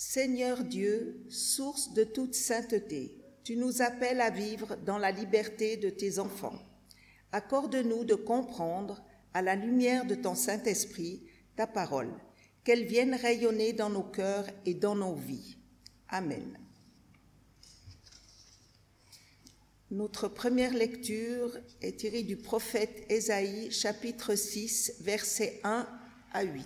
[0.00, 5.90] Seigneur Dieu, source de toute sainteté, tu nous appelles à vivre dans la liberté de
[5.90, 6.56] tes enfants.
[7.32, 9.02] Accorde-nous de comprendre,
[9.34, 11.24] à la lumière de ton Saint-Esprit,
[11.56, 12.12] ta parole,
[12.62, 15.58] qu'elle vienne rayonner dans nos cœurs et dans nos vies.
[16.08, 16.56] Amen.
[19.90, 25.88] Notre première lecture est tirée du prophète Ésaïe, chapitre 6, versets 1
[26.32, 26.64] à 8.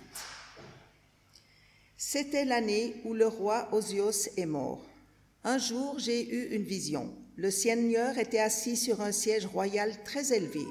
[2.05, 4.85] C'était l'année où le roi Osios est mort.
[5.45, 7.15] Un jour, j'ai eu une vision.
[7.37, 10.65] Le Seigneur était assis sur un siège royal très élevé.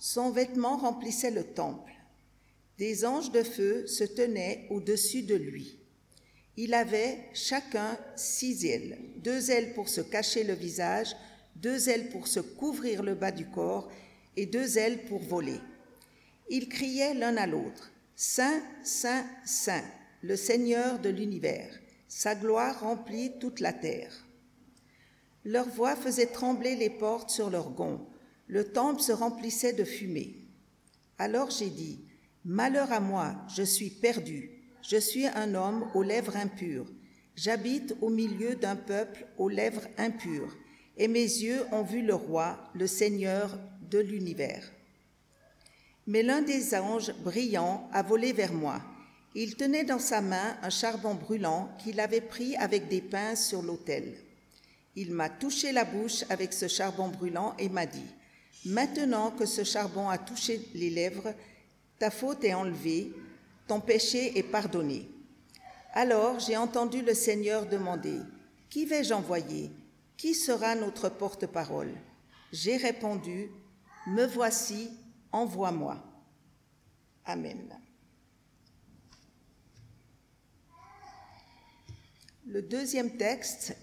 [0.00, 1.92] Son vêtement remplissait le temple.
[2.76, 5.78] Des anges de feu se tenaient au-dessus de lui.
[6.56, 11.14] Il avait chacun six ailes, deux ailes pour se cacher le visage,
[11.54, 13.92] deux ailes pour se couvrir le bas du corps
[14.36, 15.60] et deux ailes pour voler.
[16.50, 19.84] Ils criaient l'un à l'autre, Saint, Saint, Saint,
[20.24, 21.68] le Seigneur de l'univers,
[22.08, 24.24] sa gloire remplit toute la terre.
[25.44, 28.06] Leur voix faisait trembler les portes sur leurs gonds,
[28.46, 30.34] le temple se remplissait de fumée.
[31.18, 32.06] Alors j'ai dit,
[32.42, 34.50] Malheur à moi, je suis perdu,
[34.80, 36.90] je suis un homme aux lèvres impures,
[37.36, 40.56] j'habite au milieu d'un peuple aux lèvres impures
[40.96, 43.58] et mes yeux ont vu le roi, le Seigneur
[43.90, 44.72] de l'univers.
[46.06, 48.80] Mais l'un des anges brillants a volé vers moi.
[49.36, 53.62] Il tenait dans sa main un charbon brûlant qu'il avait pris avec des pinces sur
[53.62, 54.14] l'autel.
[54.94, 58.06] Il m'a touché la bouche avec ce charbon brûlant et m'a dit,
[58.64, 61.34] Maintenant que ce charbon a touché les lèvres,
[61.98, 63.12] ta faute est enlevée,
[63.66, 65.08] ton péché est pardonné.
[65.92, 68.20] Alors j'ai entendu le Seigneur demander,
[68.70, 69.70] Qui vais-je envoyer?
[70.16, 71.92] Qui sera notre porte-parole
[72.52, 73.50] J'ai répondu,
[74.06, 74.90] Me voici,
[75.32, 76.02] envoie-moi.
[77.26, 77.83] Amen.
[82.46, 83.74] Le deuxième texte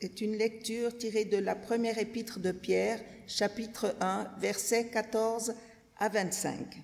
[0.00, 5.52] est une lecture tirée de la première épître de Pierre, chapitre 1, versets 14
[5.98, 6.80] à 25.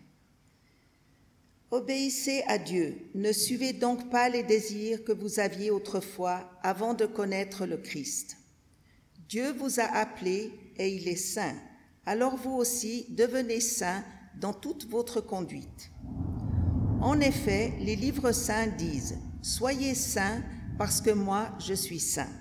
[1.71, 7.07] Obéissez à Dieu, ne suivez donc pas les désirs que vous aviez autrefois avant de
[7.07, 8.37] connaître le Christ.
[9.29, 11.55] Dieu vous a appelé et il est saint.
[12.07, 14.03] Alors vous aussi devenez saints
[14.41, 15.93] dans toute votre conduite.
[17.01, 20.43] En effet, les livres saints disent, Soyez saints
[20.81, 22.33] parce que moi je suis saint.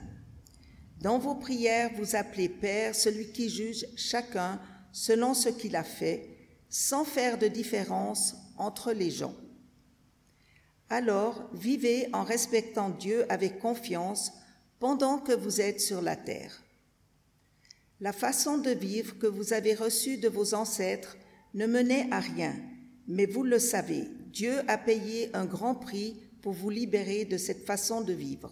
[1.02, 4.62] Dans vos prières, vous appelez Père celui qui juge chacun
[4.94, 6.38] selon ce qu'il a fait,
[6.70, 9.36] sans faire de différence entre les gens.
[10.90, 14.32] Alors, vivez en respectant Dieu avec confiance
[14.80, 16.64] pendant que vous êtes sur la terre.
[18.00, 21.18] La façon de vivre que vous avez reçue de vos ancêtres
[21.56, 22.56] ne menait à rien,
[23.06, 27.66] mais vous le savez, Dieu a payé un grand prix pour vous libérer de cette
[27.66, 28.52] façon de vivre.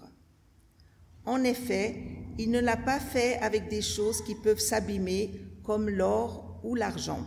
[1.26, 1.96] En effet,
[2.38, 5.32] il ne l'a pas fait avec des choses qui peuvent s'abîmer
[5.64, 7.26] comme l'or ou l'argent,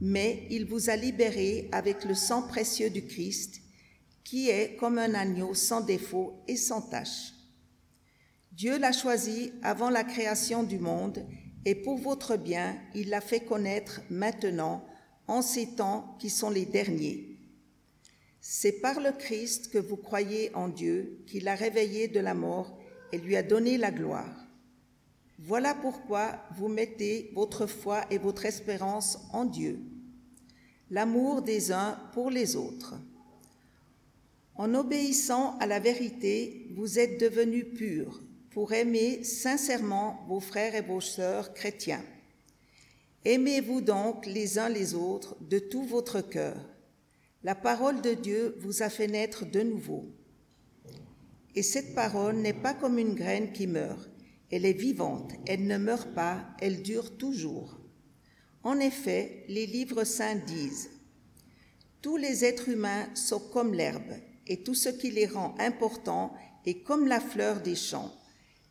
[0.00, 3.60] mais il vous a libéré avec le sang précieux du Christ,
[4.24, 7.32] qui est comme un agneau sans défaut et sans tache.
[8.52, 11.24] Dieu l'a choisi avant la création du monde
[11.64, 14.84] et pour votre bien, il l'a fait connaître maintenant
[15.28, 17.35] en ces temps qui sont les derniers.
[18.48, 22.78] C'est par le Christ que vous croyez en Dieu qu'il l'a réveillé de la mort
[23.10, 24.46] et lui a donné la gloire.
[25.40, 29.80] Voilà pourquoi vous mettez votre foi et votre espérance en Dieu,
[30.90, 32.94] l'amour des uns pour les autres.
[34.54, 40.82] En obéissant à la vérité, vous êtes devenus purs pour aimer sincèrement vos frères et
[40.82, 42.04] vos sœurs chrétiens.
[43.24, 46.75] Aimez-vous donc les uns les autres de tout votre cœur.
[47.46, 50.10] La parole de Dieu vous a fait naître de nouveau.
[51.54, 54.10] Et cette parole n'est pas comme une graine qui meurt.
[54.50, 57.78] Elle est vivante, elle ne meurt pas, elle dure toujours.
[58.64, 60.90] En effet, les livres saints disent,
[62.02, 64.14] Tous les êtres humains sont comme l'herbe,
[64.48, 66.34] et tout ce qui les rend importants
[66.64, 68.12] est comme la fleur des champs.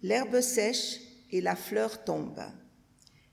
[0.02, 1.00] L'herbe sèche
[1.32, 2.42] et la fleur tombe.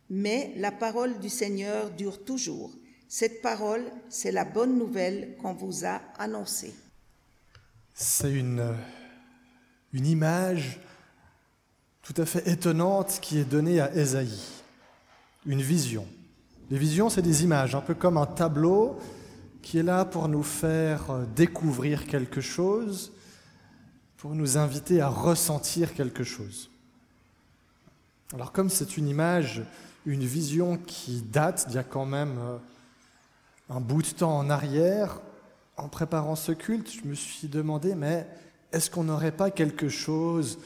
[0.09, 2.73] Mais la parole du Seigneur dure toujours.
[3.15, 6.73] Cette parole, c'est la bonne nouvelle qu'on vous a annoncée.
[7.93, 8.75] C'est une,
[9.93, 10.81] une image
[12.01, 14.41] tout à fait étonnante qui est donnée à Ésaïe.
[15.45, 16.07] Une vision.
[16.71, 18.99] Les visions, c'est des images, un peu comme un tableau
[19.61, 23.13] qui est là pour nous faire découvrir quelque chose,
[24.17, 26.71] pour nous inviter à ressentir quelque chose.
[28.33, 29.65] Alors comme c'est une image,
[30.07, 32.57] une vision qui date d'il y a quand même euh,
[33.75, 35.21] un bout de temps en arrière,
[35.79, 38.27] en préparant ce culte, je me suis demandé, mais
[38.71, 40.59] est-ce qu'on n'aurait pas quelque chose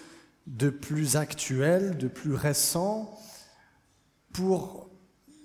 [0.48, 3.16] de plus actuel, de plus récent,
[4.32, 4.90] pour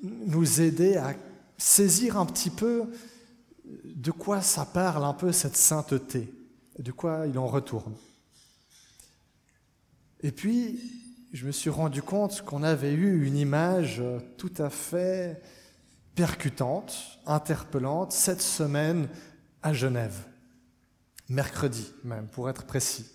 [0.01, 1.13] nous aider à
[1.57, 2.85] saisir un petit peu
[3.85, 6.33] de quoi ça parle un peu cette sainteté,
[6.79, 7.93] de quoi il en retourne.
[10.21, 10.79] Et puis,
[11.31, 14.01] je me suis rendu compte qu'on avait eu une image
[14.37, 15.41] tout à fait
[16.15, 19.07] percutante, interpellante, cette semaine
[19.63, 20.17] à Genève,
[21.29, 23.05] mercredi même, pour être précis.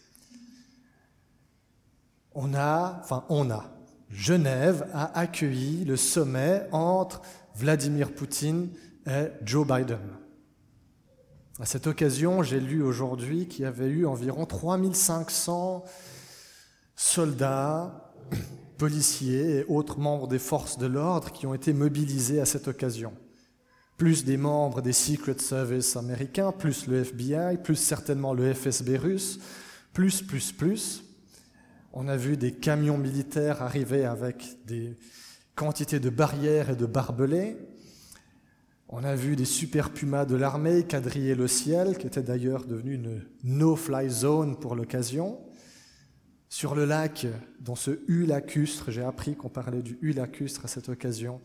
[2.34, 3.64] On a, enfin on a,
[4.10, 7.22] Genève a accueilli le sommet entre
[7.54, 8.70] Vladimir Poutine
[9.06, 9.98] et Joe Biden.
[11.58, 15.84] À cette occasion, j'ai lu aujourd'hui qu'il y avait eu environ 3500
[16.94, 18.12] soldats,
[18.76, 23.12] policiers et autres membres des forces de l'ordre qui ont été mobilisés à cette occasion.
[23.96, 29.40] Plus des membres des Secret Service américains, plus le FBI, plus certainement le FSB russe,
[29.92, 31.04] plus, plus, plus.
[31.92, 34.96] On a vu des camions militaires arriver avec des
[35.54, 37.56] quantités de barrières et de barbelés.
[38.88, 42.94] On a vu des super pumas de l'armée quadriller le ciel, qui était d'ailleurs devenu
[42.94, 45.38] une no-fly zone pour l'occasion.
[46.48, 47.26] Sur le lac,
[47.60, 51.40] dans ce U lacustre, j'ai appris qu'on parlait du U lacustre à cette occasion.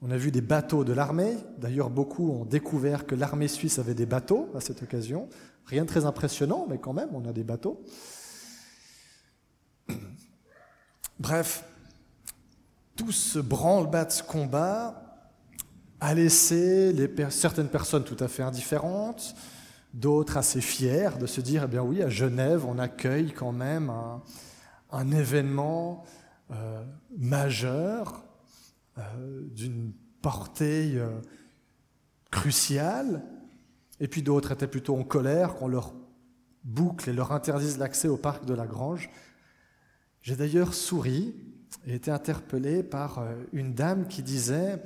[0.00, 1.36] On a vu des bateaux de l'armée.
[1.58, 5.28] D'ailleurs, beaucoup ont découvert que l'armée suisse avait des bateaux à cette occasion.
[5.66, 7.84] Rien de très impressionnant, mais quand même, on a des bateaux.
[11.18, 11.64] Bref,
[12.96, 15.04] tout ce branle-bas de ce combat
[16.00, 16.94] a laissé
[17.30, 19.34] certaines personnes tout à fait indifférentes,
[19.94, 23.92] d'autres assez fières de se dire, eh bien oui, à Genève, on accueille quand même
[24.90, 26.04] un, événement
[26.50, 26.84] euh,
[27.16, 28.24] majeur
[28.98, 29.02] euh,
[29.50, 29.92] d'une
[30.22, 31.20] portée euh,
[32.30, 33.22] cruciale,
[34.00, 35.94] et puis d'autres étaient plutôt en colère qu'on leur
[36.64, 39.10] boucle et leur interdise l'accès au parc de la Grange.
[40.22, 41.34] J'ai d'ailleurs souri
[41.86, 44.82] et été interpellé par une dame qui disait,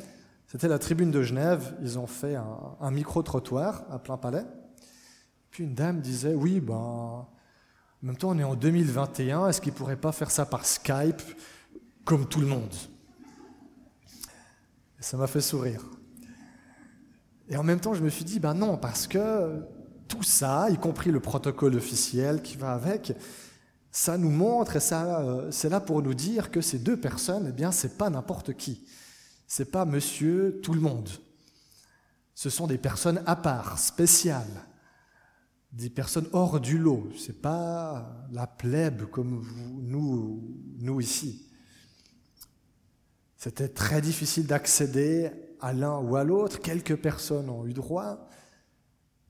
[0.52, 4.44] c'était la tribune de Genève, ils ont fait un, micro-trottoir à plein palais.
[5.52, 7.28] Puis une dame disait, oui, ben, en
[8.00, 11.20] même temps on est en 2021, est-ce qu'ils ne pourraient pas faire ça par Skype
[12.06, 12.74] comme tout le monde?
[14.98, 15.84] Ça m'a fait sourire.
[17.50, 19.62] Et en même temps, je me suis dit, ben non, parce que
[20.08, 23.12] tout ça, y compris le protocole officiel qui va avec,
[23.90, 27.48] ça nous montre, et ça, euh, c'est là pour nous dire que ces deux personnes,
[27.50, 28.86] eh bien, c'est pas n'importe qui.
[29.46, 31.10] C'est pas monsieur tout le monde.
[32.34, 34.64] Ce sont des personnes à part, spéciales,
[35.72, 37.08] des personnes hors du lot.
[37.18, 39.44] C'est pas la plèbe comme
[39.80, 41.48] nous ici.
[43.36, 45.30] C'était très difficile d'accéder
[45.60, 46.60] à l'un ou à l'autre.
[46.60, 48.28] Quelques personnes ont eu droit.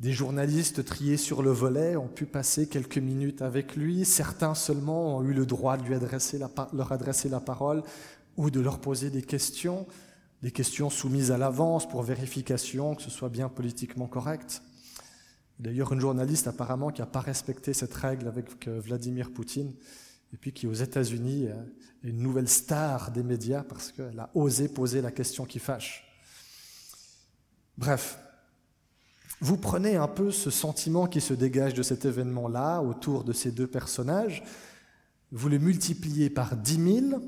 [0.00, 4.04] Des journalistes triés sur le volet ont pu passer quelques minutes avec lui.
[4.04, 7.82] Certains seulement ont eu le droit de lui adresser leur adresser la parole
[8.36, 9.86] ou de leur poser des questions,
[10.42, 14.60] des questions soumises à l'avance pour vérification que ce soit bien politiquement correct.
[15.62, 19.72] D'ailleurs, une journaliste apparemment qui n'a pas respecté cette règle avec euh, Vladimir Poutine,
[20.34, 24.68] et puis qui aux États-Unis est une nouvelle star des médias parce qu'elle a osé
[24.68, 26.04] poser la question qui fâche.
[27.78, 28.18] Bref,
[29.40, 33.52] vous prenez un peu ce sentiment qui se dégage de cet événement-là, autour de ces
[33.52, 34.42] deux personnages,
[35.30, 37.20] vous le multipliez par dix mille,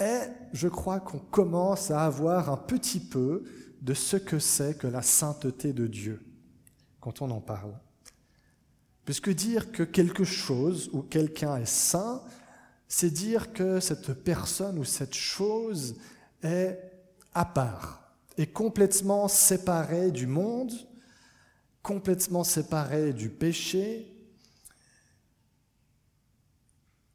[0.00, 3.44] et je crois qu'on commence à avoir un petit peu
[3.80, 6.33] de ce que c'est que la sainteté de Dieu,
[7.04, 7.74] quand on en parle.
[9.04, 12.22] Puisque dire que quelque chose ou quelqu'un est saint,
[12.88, 15.96] c'est dire que cette personne ou cette chose
[16.42, 16.78] est
[17.34, 20.72] à part, est complètement séparée du monde,
[21.82, 24.10] complètement séparé du péché.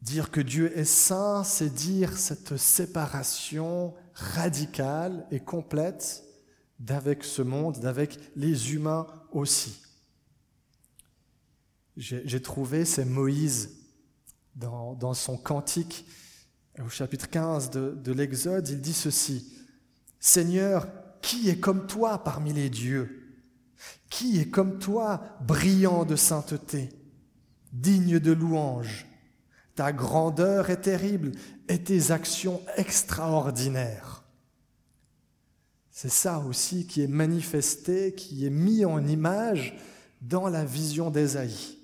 [0.03, 6.28] Dire que Dieu est saint, c'est dire cette séparation radicale et complète
[6.79, 9.81] d'avec ce monde, d'avec les humains aussi.
[11.97, 13.77] J'ai trouvé, c'est Moïse
[14.55, 16.05] dans, son cantique
[16.79, 19.53] au chapitre 15 de, de l'Exode, il dit ceci,
[20.19, 20.87] Seigneur,
[21.21, 23.15] qui est comme toi parmi les dieux?
[24.09, 26.89] Qui est comme toi, brillant de sainteté,
[27.71, 29.05] digne de louange?
[29.75, 31.31] Ta grandeur est terrible
[31.67, 34.18] et tes actions extraordinaires.
[36.01, 39.75] C'est ça aussi qui est manifesté, qui est mis en image
[40.21, 41.77] dans la vision d'Ésaïe.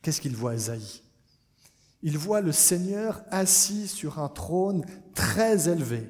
[0.00, 1.02] Qu'est-ce qu'il voit, Ésaïe?
[2.02, 6.08] Il voit le Seigneur assis sur un trône très élevé,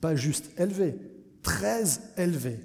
[0.00, 0.96] pas juste élevé,
[1.42, 1.82] très
[2.16, 2.60] élevé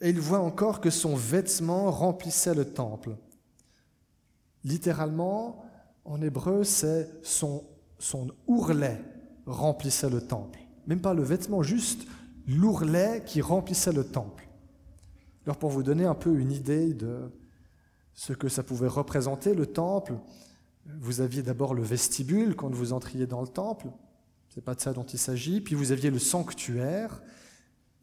[0.00, 3.18] et il voit encore que son vêtement remplissait le temple.
[4.64, 5.62] Littéralement,
[6.06, 7.64] en hébreu, c'est son,
[7.98, 8.98] son ourlet
[9.44, 10.63] remplissait le temple.
[10.86, 12.06] Même pas le vêtement, juste
[12.46, 14.48] l'ourlet qui remplissait le temple.
[15.46, 17.30] Alors pour vous donner un peu une idée de
[18.14, 20.14] ce que ça pouvait représenter, le temple,
[21.00, 23.88] vous aviez d'abord le vestibule quand vous entriez dans le temple,
[24.48, 27.22] c'est pas de ça dont il s'agit, puis vous aviez le sanctuaire,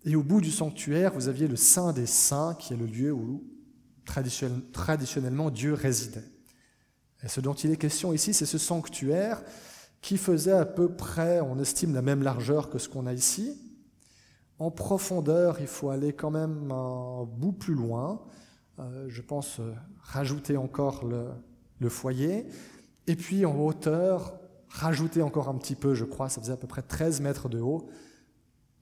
[0.03, 3.11] et au bout du sanctuaire, vous aviez le Saint des Saints, qui est le lieu
[3.11, 3.43] où
[4.73, 6.25] traditionnellement Dieu résidait.
[7.23, 9.43] Et ce dont il est question ici, c'est ce sanctuaire
[10.01, 13.57] qui faisait à peu près, on estime, la même largeur que ce qu'on a ici.
[14.57, 18.21] En profondeur, il faut aller quand même un bout plus loin.
[18.79, 22.45] Euh, je pense euh, rajouter encore le, foyer.
[23.07, 24.39] Et puis en hauteur,
[24.69, 27.59] rajouter encore un petit peu, je crois, ça faisait à peu près 13 mètres de
[27.59, 27.89] haut.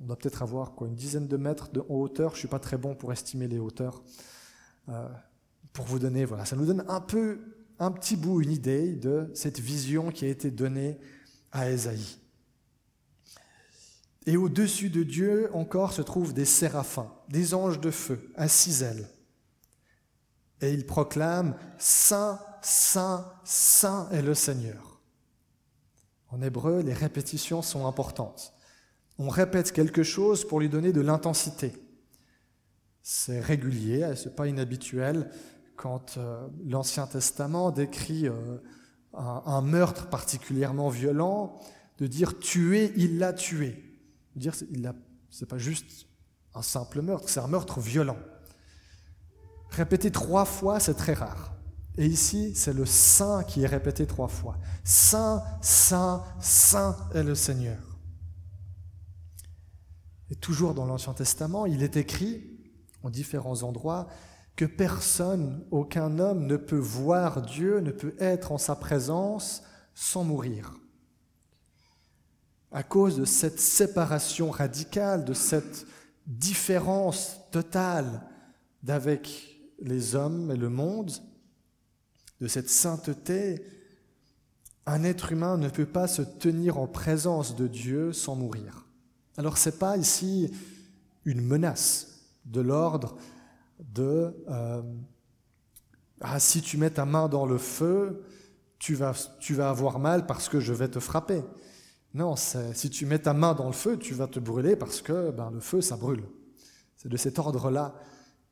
[0.01, 2.31] On doit peut-être avoir une dizaine de mètres de hauteur.
[2.31, 4.03] Je ne suis pas très bon pour estimer les hauteurs.
[4.89, 5.07] Euh,
[5.73, 7.39] pour vous donner, voilà, ça nous donne un peu
[7.79, 10.97] un petit bout, une idée de cette vision qui a été donnée
[11.51, 12.17] à Ésaïe.
[14.25, 18.83] Et au-dessus de Dieu encore se trouvent des séraphins, des anges de feu, à six
[18.83, 19.09] ailes.
[20.61, 25.01] Et ils proclament Saint, Saint, Saint est le Seigneur.
[26.27, 28.53] En hébreu, les répétitions sont importantes.
[29.17, 31.73] On répète quelque chose pour lui donner de l'intensité.
[33.01, 35.31] C'est régulier, c'est pas inhabituel
[35.79, 38.57] quand euh, l'Ancien Testament décrit euh,
[39.13, 41.57] un, meurtre particulièrement violent,
[41.99, 43.97] de dire tuer, il l'a tué.
[44.35, 44.53] Dire,
[45.29, 46.07] c'est pas juste
[46.53, 48.17] un simple meurtre, c'est un meurtre violent.
[49.69, 51.53] Répéter trois fois, c'est très rare.
[51.97, 54.57] Et ici, c'est le Saint qui est répété trois fois.
[54.83, 57.79] Saint, Saint, Saint est le Seigneur.
[60.29, 62.43] Et toujours dans l'Ancien Testament, il est écrit,
[63.01, 64.09] en différents endroits,
[64.59, 69.63] que personne, aucun homme ne peut voir Dieu, ne peut être en sa présence
[69.95, 70.77] sans mourir.
[72.73, 75.87] À cause de cette séparation radicale, de cette
[76.27, 78.21] différence totale
[78.83, 81.13] d'avec les hommes et le monde,
[82.41, 83.63] de cette sainteté,
[84.85, 88.87] un être humain ne peut pas se tenir en présence de Dieu sans mourir.
[89.37, 90.51] Alors ce n'est pas ici
[91.23, 93.15] une menace de l'ordre
[93.79, 94.81] de euh,
[96.21, 98.25] ah, si tu mets ta main dans le feu,
[98.77, 99.13] tu vas,
[99.59, 101.43] avoir mal parce que je vais te frapper.
[102.13, 105.31] Non, si tu mets ta main dans le feu, tu vas te brûler parce que
[105.31, 106.23] ben, le feu, ça brûle.
[106.95, 107.95] C'est de cet ordre-là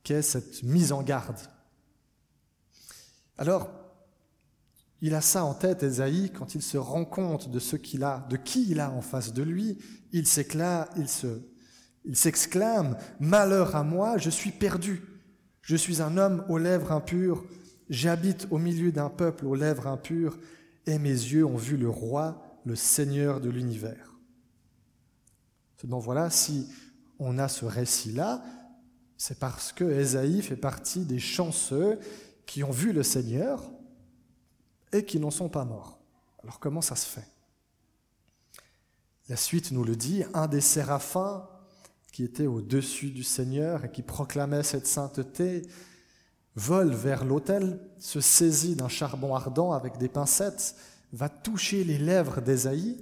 [0.04, 1.40] qu'est cette mise en garde.
[3.38, 3.70] Alors,
[5.02, 8.26] il a ça en tête, Esaïe, quand il se rend compte de ce qu'il a,
[8.30, 9.78] de qui il a en face de lui,
[10.12, 11.42] il s'éclate, il se,
[12.06, 15.17] il s'exclame, Malheur à moi, je suis perdu.
[15.68, 17.44] Je suis un homme aux lèvres impures,
[17.90, 20.40] j'habite au milieu d'un peuple aux lèvres impures,
[20.86, 24.18] et mes yeux ont vu le roi, le Seigneur de l'univers.
[25.84, 26.70] Donc voilà, si
[27.20, 28.42] on a ce récit-là,
[29.18, 32.00] c'est parce que Ésaïe fait partie des chanceux
[32.46, 33.70] qui ont vu le Seigneur
[34.94, 36.00] et qui n'en sont pas morts.
[36.44, 37.28] Alors comment ça se fait?
[39.28, 41.46] La suite nous le dit, un des séraphins
[42.12, 45.64] qui était au-dessus du Seigneur et qui proclamait cette sainteté,
[46.56, 50.76] vole vers l'autel, se saisit d'un charbon ardent avec des pincettes,
[51.14, 52.98] va toucher les lèvres d'Ésaïe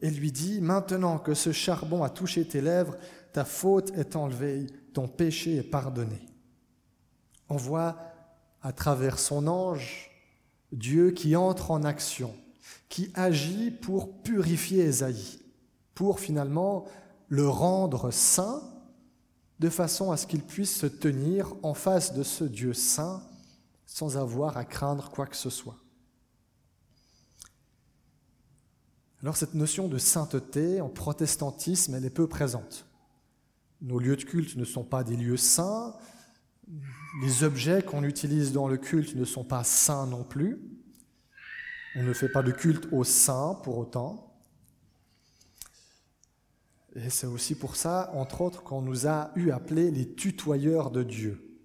[0.00, 2.96] et lui dit, Maintenant que ce charbon a touché tes lèvres,
[3.32, 6.26] ta faute est enlevée, ton péché est pardonné.
[7.48, 7.98] On voit
[8.62, 10.10] à travers son ange
[10.72, 12.34] Dieu qui entre en action,
[12.88, 15.40] qui agit pour purifier Ésaïe,
[15.94, 16.86] pour finalement
[17.28, 18.62] le rendre saint,
[19.58, 23.22] de façon à ce qu'il puisse se tenir en face de ce Dieu saint
[23.86, 25.76] sans avoir à craindre quoi que ce soit.
[29.20, 32.86] Alors cette notion de sainteté en protestantisme, elle est peu présente.
[33.80, 35.96] Nos lieux de culte ne sont pas des lieux saints,
[37.22, 40.60] les objets qu'on utilise dans le culte ne sont pas saints non plus,
[41.96, 44.27] on ne fait pas de culte aux saints pour autant.
[46.94, 51.02] Et c'est aussi pour ça, entre autres, qu'on nous a eu appelés les tutoyeurs de
[51.02, 51.60] Dieu.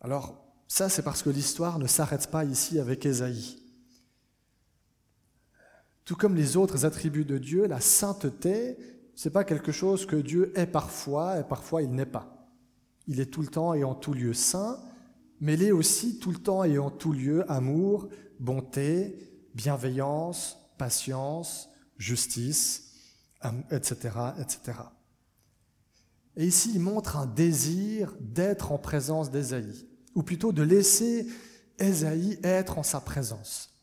[0.00, 3.62] Alors, ça, c'est parce que l'histoire ne s'arrête pas ici avec Ésaïe.
[6.04, 8.76] Tout comme les autres attributs de Dieu, la sainteté,
[9.14, 12.48] c'est pas quelque chose que Dieu est parfois et parfois il n'est pas.
[13.06, 14.78] Il est tout le temps et en tout lieu saint,
[15.40, 19.18] mais il est aussi tout le temps et en tout lieu amour, bonté,
[19.54, 22.89] bienveillance, patience, justice,
[26.36, 31.26] Et ici, il montre un désir d'être en présence d'Ésaïe, ou plutôt de laisser
[31.78, 33.74] Ésaïe être en sa présence.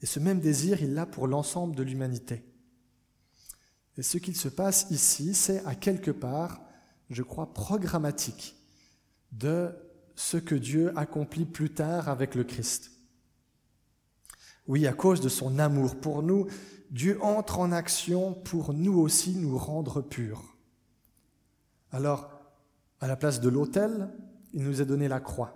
[0.00, 2.44] Et ce même désir, il l'a pour l'ensemble de l'humanité.
[3.96, 6.62] Et ce qu'il se passe ici, c'est à quelque part,
[7.10, 8.56] je crois, programmatique
[9.32, 9.70] de
[10.16, 12.91] ce que Dieu accomplit plus tard avec le Christ.
[14.72, 16.46] Oui, à cause de son amour pour nous,
[16.90, 20.56] Dieu entre en action pour nous aussi nous rendre purs.
[21.90, 22.30] Alors,
[22.98, 24.08] à la place de l'autel,
[24.54, 25.54] il nous a donné la croix.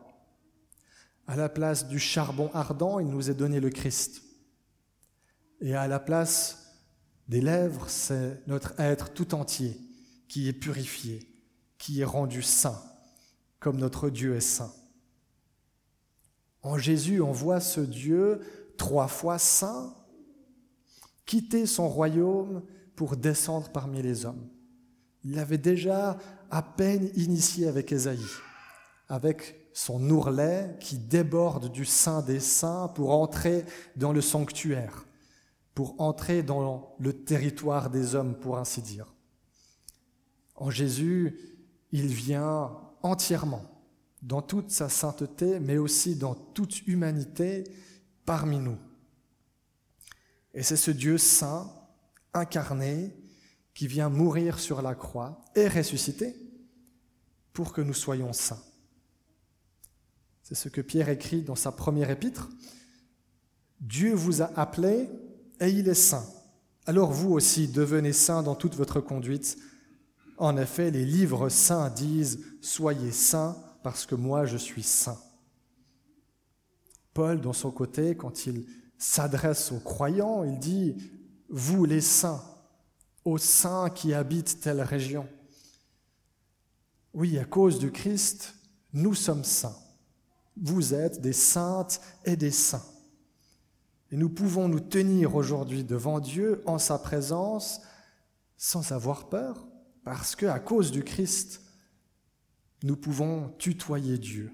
[1.27, 4.21] À la place du charbon ardent, il nous a donné le Christ.
[5.63, 6.77] Et à la place
[7.27, 9.81] des lèvres, c'est notre être tout entier
[10.29, 11.27] qui est purifié,
[11.79, 12.83] qui est rendu saint,
[13.61, 14.75] comme notre Dieu est saint.
[16.61, 18.43] En Jésus, on voit ce Dieu
[18.77, 19.95] trois fois saint
[21.25, 22.63] quitter son royaume
[22.95, 24.49] pour descendre parmi les hommes.
[25.25, 26.19] Il l'avait déjà
[26.51, 28.21] à peine initié avec Ésaïe,
[29.09, 33.65] avec son ourlet qui déborde du sein des saints pour entrer
[33.97, 35.07] dans le sanctuaire
[35.77, 39.15] pour entrer dans le territoire des hommes, pour ainsi dire.
[40.55, 41.39] En Jésus,
[41.93, 42.71] il vient
[43.03, 43.63] entièrement,
[44.23, 47.65] dans toute sa sainteté, mais aussi dans toute humanité,
[48.27, 48.79] parmi nous.
[50.53, 51.73] Et c'est ce Dieu saint,
[52.35, 53.15] incarné,
[53.73, 56.35] qui vient mourir sur la croix et ressusciter
[57.53, 58.63] pour que nous soyons saints.
[60.43, 62.49] C'est ce que Pierre écrit dans sa première épître.
[63.81, 65.11] Dieu vous a appelé
[65.61, 66.25] et il est saint.
[66.87, 69.59] Alors vous aussi devenez saints dans toute votre conduite.
[70.39, 75.19] En effet, les livres saints disent, Soyez saints parce que moi je suis saint.
[77.17, 78.67] Paul, dans son côté, quand il
[78.99, 80.95] s'adresse aux croyants, il dit,
[81.49, 82.45] Vous les saints,
[83.25, 85.27] aux saints qui habitent telle région.
[87.15, 88.55] Oui, à cause du Christ,
[88.93, 89.79] nous sommes saints.
[90.59, 92.85] Vous êtes des saintes et des saints.
[94.11, 97.81] Et nous pouvons nous tenir aujourd'hui devant Dieu en sa présence
[98.59, 99.67] sans avoir peur,
[100.05, 101.63] parce que à cause du Christ,
[102.83, 104.53] nous pouvons tutoyer Dieu.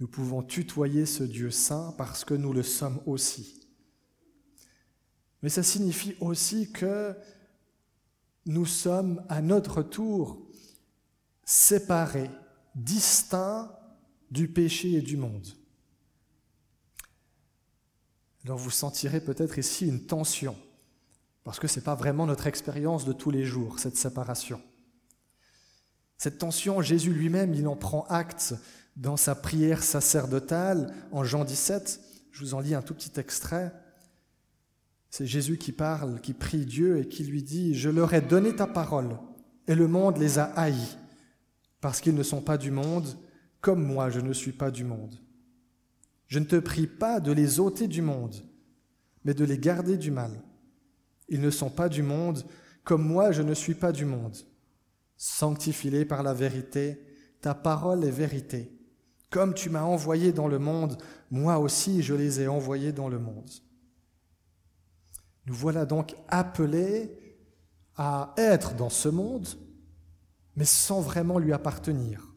[0.00, 3.60] Nous pouvons tutoyer ce Dieu saint parce que nous le sommes aussi.
[5.42, 7.14] Mais ça signifie aussi que
[8.46, 10.46] nous sommes à notre tour
[11.44, 12.30] séparés,
[12.74, 13.70] distincts
[14.30, 15.46] du péché et du monde.
[18.44, 20.56] Alors vous sentirez peut-être ici une tension,
[21.44, 24.62] parce que ce n'est pas vraiment notre expérience de tous les jours, cette séparation.
[26.20, 28.54] Cette tension, Jésus lui-même, il en prend acte
[28.94, 31.98] dans sa prière sacerdotale en Jean 17.
[32.30, 33.72] Je vous en lis un tout petit extrait.
[35.08, 38.54] C'est Jésus qui parle, qui prie Dieu et qui lui dit, Je leur ai donné
[38.54, 39.16] ta parole,
[39.66, 40.98] et le monde les a haïs,
[41.80, 43.16] parce qu'ils ne sont pas du monde,
[43.62, 45.14] comme moi je ne suis pas du monde.
[46.26, 48.36] Je ne te prie pas de les ôter du monde,
[49.24, 50.32] mais de les garder du mal.
[51.30, 52.44] Ils ne sont pas du monde,
[52.84, 54.36] comme moi je ne suis pas du monde.
[55.22, 56.98] Sanctifie-les par la vérité,
[57.42, 58.72] ta parole est vérité.
[59.28, 60.96] Comme tu m'as envoyé dans le monde,
[61.30, 63.50] moi aussi je les ai envoyés dans le monde.
[65.44, 67.36] Nous voilà donc appelés
[67.96, 69.46] à être dans ce monde,
[70.56, 72.32] mais sans vraiment lui appartenir.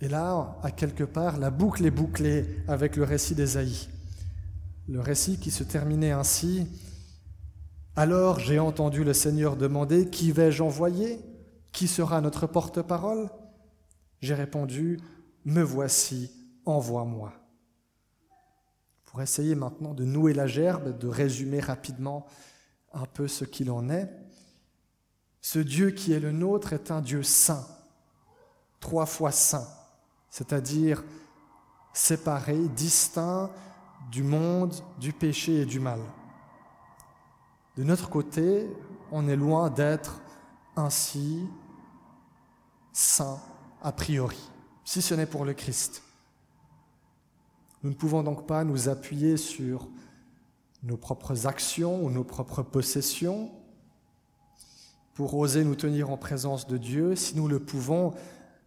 [0.00, 3.90] Et là, à quelque part, la boucle est bouclée avec le récit d'Ésaïe.
[4.88, 6.66] Le récit qui se terminait ainsi.
[7.94, 11.20] Alors j'ai entendu le Seigneur demander, Qui vais-je envoyer?
[11.72, 13.28] Qui sera notre porte-parole?
[14.20, 15.00] J'ai répondu,
[15.44, 16.30] Me voici,
[16.64, 17.32] envoie-moi.
[19.04, 22.26] Pour essayer maintenant de nouer la gerbe, de résumer rapidement
[22.94, 24.10] un peu ce qu'il en est,
[25.40, 27.66] ce Dieu qui est le nôtre est un Dieu saint,
[28.80, 29.66] trois fois saint
[30.32, 31.04] c'est-à-dire
[31.92, 33.50] séparé, distinct
[34.10, 36.00] du monde, du péché et du mal.
[37.76, 38.68] De notre côté,
[39.10, 40.20] on est loin d'être
[40.76, 41.46] ainsi
[42.92, 43.40] saint
[43.80, 44.38] a priori,
[44.84, 46.02] si ce n'est pour le Christ.
[47.82, 49.88] Nous ne pouvons donc pas nous appuyer sur
[50.82, 53.50] nos propres actions ou nos propres possessions
[55.14, 57.16] pour oser nous tenir en présence de Dieu.
[57.16, 58.12] Si nous le pouvons,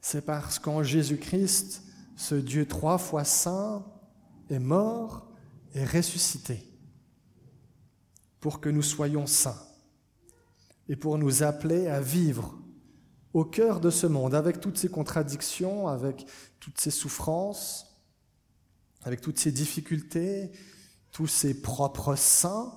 [0.02, 1.84] c'est parce qu'en Jésus-Christ,
[2.16, 3.86] ce Dieu trois fois saint
[4.50, 5.28] est mort
[5.76, 6.75] et ressuscité
[8.46, 9.60] pour que nous soyons saints
[10.88, 12.56] et pour nous appeler à vivre
[13.34, 16.28] au cœur de ce monde avec toutes ces contradictions, avec
[16.60, 17.98] toutes ces souffrances,
[19.02, 20.52] avec toutes ces difficultés,
[21.12, 22.72] tous ces propres saints,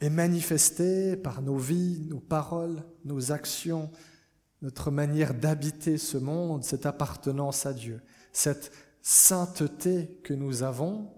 [0.00, 3.90] et manifester par nos vies, nos paroles, nos actions,
[4.62, 8.00] notre manière d'habiter ce monde, cette appartenance à Dieu,
[8.32, 8.70] cette
[9.02, 11.17] sainteté que nous avons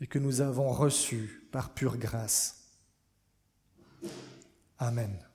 [0.00, 2.70] et que nous avons reçue par pure grâce.
[4.78, 5.29] Amen.